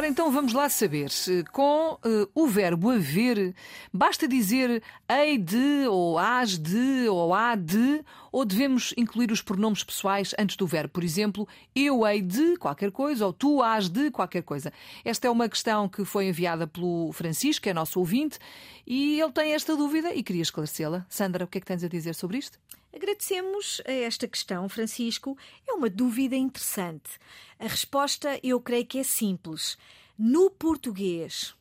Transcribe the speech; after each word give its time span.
Ora, 0.00 0.08
então 0.08 0.32
vamos 0.32 0.54
lá 0.54 0.66
saber. 0.70 1.10
Com 1.52 1.92
uh, 1.92 2.26
o 2.34 2.46
verbo 2.46 2.88
haver, 2.88 3.54
basta 3.92 4.26
dizer 4.26 4.82
hei 5.06 5.36
de, 5.36 5.86
ou 5.90 6.18
has 6.18 6.56
de, 6.56 7.06
ou 7.06 7.34
há 7.34 7.54
de, 7.54 8.02
ou 8.32 8.46
devemos 8.46 8.94
incluir 8.96 9.30
os 9.30 9.42
pronomes 9.42 9.84
pessoais 9.84 10.34
antes 10.38 10.56
do 10.56 10.66
verbo? 10.66 10.94
Por 10.94 11.04
exemplo, 11.04 11.46
eu 11.76 12.06
hei 12.06 12.22
de 12.22 12.56
qualquer 12.56 12.90
coisa, 12.90 13.26
ou 13.26 13.32
tu 13.34 13.62
has 13.62 13.90
de 13.90 14.10
qualquer 14.10 14.42
coisa. 14.42 14.72
Esta 15.04 15.28
é 15.28 15.30
uma 15.30 15.50
questão 15.50 15.86
que 15.86 16.02
foi 16.02 16.28
enviada 16.28 16.66
pelo 16.66 17.12
Francisco, 17.12 17.64
que 17.64 17.68
é 17.68 17.74
nosso 17.74 18.00
ouvinte, 18.00 18.38
e 18.86 19.20
ele 19.20 19.32
tem 19.32 19.52
esta 19.52 19.76
dúvida 19.76 20.14
e 20.14 20.22
queria 20.22 20.40
esclarecê-la. 20.40 21.04
Sandra, 21.10 21.44
o 21.44 21.46
que 21.46 21.58
é 21.58 21.60
que 21.60 21.66
tens 21.66 21.84
a 21.84 21.88
dizer 21.88 22.14
sobre 22.14 22.38
isto? 22.38 22.58
Agradecemos 22.94 23.80
a 23.86 23.92
esta 23.92 24.26
questão, 24.26 24.68
Francisco. 24.68 25.36
É 25.66 25.72
uma 25.72 25.88
dúvida 25.88 26.36
interessante. 26.36 27.18
A 27.58 27.66
resposta 27.66 28.38
eu 28.42 28.60
creio 28.60 28.86
que 28.86 28.98
é 28.98 29.04
simples. 29.04 29.78
No 30.18 30.50
português, 30.50 31.54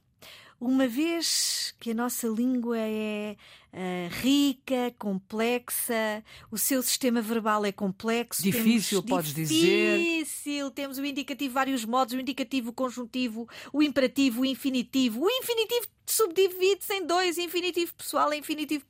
uma 0.59 0.87
vez 0.87 1.73
que 1.79 1.91
a 1.91 1.93
nossa 1.93 2.27
língua 2.27 2.77
é 2.77 3.37
uh, 3.71 4.21
rica, 4.21 4.93
complexa, 4.99 6.21
o 6.51 6.57
seu 6.57 6.83
sistema 6.83 7.21
verbal 7.21 7.63
é 7.63 7.71
complexo. 7.71 8.43
Difícil, 8.43 9.01
podes 9.01 9.33
difícil, 9.33 9.57
dizer. 9.57 9.97
Difícil. 9.97 10.71
Temos 10.71 10.97
o 10.97 11.05
indicativo, 11.05 11.53
vários 11.53 11.85
modos: 11.85 12.13
o 12.13 12.19
indicativo, 12.19 12.71
o 12.71 12.73
conjuntivo, 12.73 13.47
o 13.71 13.81
imperativo, 13.81 14.41
o 14.41 14.45
infinitivo. 14.45 15.23
O 15.23 15.29
infinitivo 15.29 15.87
subdivide-se 16.11 16.93
em 16.93 17.05
dois: 17.05 17.37
infinitivo 17.37 17.93
pessoal 17.95 18.33
e 18.33 18.37
infinitivo 18.37 18.85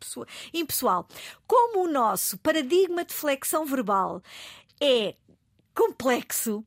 impessoal. 0.53 1.07
Como 1.47 1.85
o 1.85 1.91
nosso 1.91 2.37
paradigma 2.37 3.03
de 3.03 3.13
flexão 3.13 3.65
verbal 3.65 4.21
é 4.81 5.15
complexo, 5.73 6.65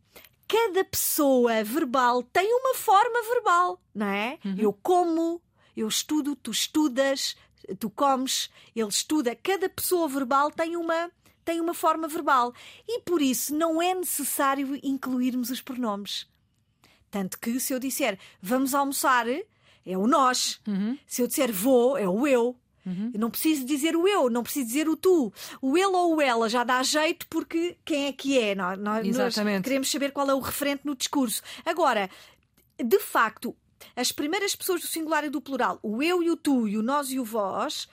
cada 0.49 0.85
pessoa 0.85 1.65
verbal 1.65 2.23
tem 2.23 2.53
uma 2.53 2.75
forma 2.75 3.23
verbal, 3.23 3.81
não 3.95 4.07
é? 4.07 4.39
Uhum. 4.45 4.57
Eu 4.59 4.73
como, 4.73 5.41
eu 5.77 5.89
estudo, 5.89 6.37
tu 6.37 6.51
estudas, 6.51 7.37
tu 7.79 7.89
comes, 7.91 8.51
ele 8.75 8.89
estuda. 8.89 9.35
Cada 9.35 9.69
pessoa 9.69 10.09
verbal 10.09 10.51
tem 10.51 10.77
uma 10.77 11.11
tem 11.45 11.61
uma 11.61 11.75
forma 11.75 12.07
verbal 12.07 12.55
e 12.87 13.01
por 13.01 13.21
isso 13.21 13.53
não 13.55 13.83
é 13.83 13.93
necessário 13.95 14.79
incluirmos 14.83 15.51
os 15.51 15.61
pronomes. 15.61 16.29
Tanto 17.11 17.39
que 17.39 17.59
se 17.59 17.73
eu 17.73 17.81
disser 17.81 18.19
vamos 18.41 18.75
almoçar, 18.75 19.27
é 19.85 19.97
o 19.97 20.07
nós. 20.07 20.61
Uhum. 20.67 20.99
Se 21.07 21.23
eu 21.23 21.27
disser 21.27 21.53
vou, 21.53 21.97
é 21.97 22.09
o 22.09 22.27
eu. 22.27 22.57
Uhum. 22.85 23.13
não 23.17 23.31
preciso 23.31 23.65
dizer 23.65 23.95
o 23.95 24.09
eu, 24.09 24.29
não 24.29 24.43
preciso 24.43 24.67
dizer 24.67 24.89
o 24.89 24.97
tu. 24.97 25.33
O 25.61 25.79
ele 25.79 25.87
ou 25.87 26.17
o 26.17 26.21
ela 26.21 26.49
já 26.49 26.65
dá 26.65 26.83
jeito 26.83 27.29
porque 27.29 27.77
quem 27.85 28.07
é 28.07 28.13
que 28.13 28.37
é? 28.37 28.57
Nós, 28.57 28.77
nós 28.77 29.37
queremos 29.63 29.89
saber 29.89 30.11
qual 30.11 30.29
é 30.29 30.35
o 30.35 30.41
referente 30.41 30.85
no 30.85 30.97
discurso. 30.97 31.43
Agora, 31.65 32.11
de 32.83 32.99
facto, 32.99 33.55
as 33.95 34.11
primeiras 34.11 34.57
pessoas 34.57 34.81
do 34.81 34.87
singular 34.87 35.25
e 35.25 35.31
do 35.31 35.41
plural, 35.41 35.79
o 35.83 36.03
eu 36.03 36.23
e 36.23 36.31
o 36.31 36.37
tu, 36.37 36.67
e 36.67 36.77
o 36.77 36.83
nós 36.83 37.11
e 37.11 37.21
o 37.21 37.25
vós, 37.25 37.89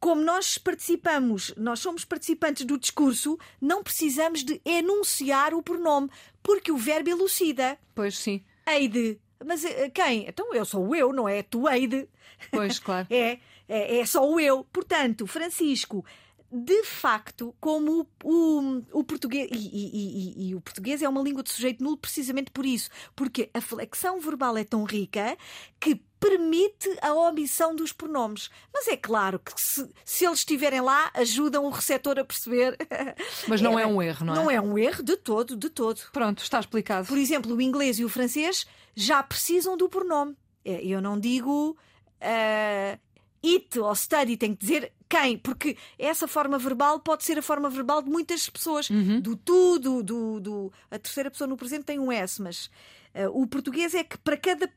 como 0.00 0.22
nós 0.22 0.58
participamos, 0.58 1.52
nós 1.56 1.80
somos 1.80 2.04
participantes 2.04 2.64
do 2.64 2.78
discurso, 2.78 3.38
não 3.60 3.82
precisamos 3.82 4.44
de 4.44 4.60
enunciar 4.64 5.54
o 5.54 5.62
pronome, 5.62 6.08
porque 6.42 6.70
o 6.70 6.76
verbo 6.76 7.10
elucida. 7.10 7.78
Pois 7.94 8.16
sim. 8.16 8.44
Hei 8.66 8.88
de. 8.88 9.18
Mas 9.44 9.64
eh, 9.64 9.90
quem? 9.90 10.26
Então 10.28 10.52
eu 10.54 10.64
sou 10.64 10.88
o 10.88 10.94
eu, 10.94 11.12
não 11.12 11.28
é 11.28 11.42
tu 11.42 11.68
hei 11.68 11.86
de. 11.86 12.08
Pois, 12.50 12.78
claro. 12.78 13.06
é 13.10 13.38
é, 13.68 13.98
é 13.98 14.06
só 14.06 14.28
o 14.28 14.40
eu. 14.40 14.64
Portanto, 14.72 15.26
Francisco, 15.26 16.04
de 16.50 16.82
facto, 16.84 17.54
como 17.60 18.08
o, 18.24 18.30
o, 18.30 18.82
o 18.92 19.04
português. 19.04 19.48
E, 19.52 19.56
e, 19.56 20.44
e, 20.46 20.48
e, 20.48 20.54
o 20.54 20.60
português 20.60 21.02
é 21.02 21.08
uma 21.08 21.22
língua 21.22 21.42
de 21.42 21.50
sujeito 21.50 21.84
nulo 21.84 21.98
precisamente 21.98 22.50
por 22.50 22.64
isso. 22.64 22.90
Porque 23.14 23.50
a 23.52 23.60
flexão 23.60 24.18
verbal 24.18 24.56
é 24.56 24.64
tão 24.64 24.84
rica 24.84 25.36
que 25.78 26.00
permite 26.18 26.88
a 27.00 27.12
omissão 27.12 27.74
dos 27.74 27.92
pronomes. 27.92 28.50
Mas 28.72 28.88
é 28.88 28.96
claro 28.96 29.38
que 29.38 29.60
se, 29.60 29.88
se 30.04 30.24
eles 30.24 30.40
estiverem 30.40 30.80
lá, 30.80 31.10
ajudam 31.14 31.64
o 31.64 31.70
receptor 31.70 32.18
a 32.18 32.24
perceber. 32.24 32.76
Mas 33.46 33.60
não 33.60 33.78
é, 33.78 33.82
é, 33.82 33.86
um 33.86 34.02
erro, 34.02 34.26
não 34.26 34.32
é? 34.32 34.36
Não 34.36 34.50
é 34.50 34.60
um 34.60 34.78
erro 34.78 35.02
de 35.02 35.16
todo, 35.16 35.56
de 35.56 35.70
todo. 35.70 36.00
Pronto, 36.12 36.42
está 36.42 36.60
explicado. 36.60 37.06
Por 37.06 37.18
exemplo, 37.18 37.54
o 37.54 37.62
inglês 37.62 37.98
e 37.98 38.04
o 38.04 38.08
francês 38.08 38.66
já 38.94 39.22
precisam 39.22 39.76
do 39.76 39.88
pronome. 39.88 40.36
É, 40.64 40.84
eu 40.84 41.00
não 41.00 41.18
digo. 41.18 41.76
Uh, 42.20 42.98
it 43.44 43.78
ou 43.78 43.94
study, 43.94 44.36
tem 44.36 44.54
que 44.54 44.66
dizer 44.66 44.92
quem, 45.08 45.38
porque 45.38 45.76
essa 45.98 46.28
forma 46.28 46.58
verbal 46.58 47.00
pode 47.00 47.24
ser 47.24 47.38
a 47.38 47.42
forma 47.42 47.70
verbal 47.70 48.02
de 48.02 48.10
muitas 48.10 48.48
pessoas, 48.48 48.90
uhum. 48.90 49.20
do 49.20 49.36
tu, 49.36 49.78
do, 49.78 50.02
do, 50.02 50.40
do, 50.40 50.72
A 50.90 50.98
terceira 50.98 51.30
pessoa 51.30 51.48
no 51.48 51.56
presente 51.56 51.84
tem 51.84 51.98
um 51.98 52.12
S, 52.12 52.42
mas 52.42 52.70
o 53.26 53.46
português 53.46 53.94
é 53.94 54.04
que 54.04 54.18
para 54.18 54.36
cada, 54.36 54.70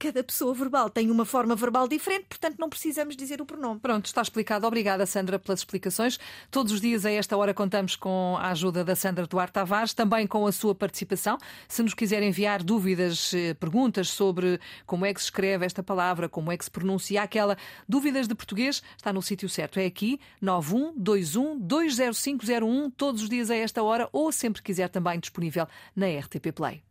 cada 0.00 0.24
pessoa 0.24 0.54
verbal 0.54 0.88
tem 0.88 1.10
uma 1.10 1.26
forma 1.26 1.54
verbal 1.54 1.86
diferente, 1.86 2.24
portanto 2.26 2.56
não 2.58 2.70
precisamos 2.70 3.14
dizer 3.14 3.42
o 3.42 3.44
pronome. 3.44 3.78
Pronto, 3.80 4.06
está 4.06 4.22
explicado. 4.22 4.66
Obrigada, 4.66 5.04
Sandra, 5.04 5.38
pelas 5.38 5.60
explicações. 5.60 6.18
Todos 6.50 6.72
os 6.72 6.80
dias, 6.80 7.04
a 7.04 7.10
esta 7.10 7.36
hora, 7.36 7.52
contamos 7.52 7.96
com 7.96 8.34
a 8.38 8.48
ajuda 8.48 8.82
da 8.82 8.96
Sandra 8.96 9.26
Duarte 9.26 9.52
Tavares, 9.52 9.92
também 9.92 10.26
com 10.26 10.46
a 10.46 10.52
sua 10.52 10.74
participação. 10.74 11.36
Se 11.68 11.82
nos 11.82 11.92
quiser 11.92 12.22
enviar 12.22 12.62
dúvidas, 12.62 13.34
eh, 13.34 13.52
perguntas 13.52 14.08
sobre 14.08 14.58
como 14.86 15.04
é 15.04 15.12
que 15.12 15.20
se 15.20 15.26
escreve 15.26 15.66
esta 15.66 15.82
palavra, 15.82 16.30
como 16.30 16.50
é 16.50 16.56
que 16.56 16.64
se 16.64 16.70
pronuncia 16.70 17.22
aquela, 17.22 17.58
dúvidas 17.86 18.26
de 18.26 18.34
português, 18.34 18.82
está 18.96 19.12
no 19.12 19.20
sítio 19.20 19.50
certo. 19.50 19.78
É 19.78 19.84
aqui, 19.84 20.18
9121 20.40 21.58
20501, 21.58 22.90
todos 22.90 23.22
os 23.22 23.28
dias 23.28 23.50
a 23.50 23.54
esta 23.54 23.82
hora, 23.82 24.08
ou 24.12 24.32
sempre 24.32 24.62
quiser 24.62 24.88
também 24.88 25.20
disponível 25.20 25.68
na 25.94 26.06
RTP 26.06 26.52
Play. 26.54 26.82